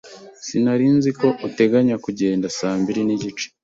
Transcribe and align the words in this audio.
Sinari 0.45 0.87
nzi 0.97 1.11
ko 1.19 1.27
uteganya 1.47 1.95
kugenda 2.05 2.47
saa 2.57 2.75
mbiri 2.81 3.01
nigice. 3.07 3.45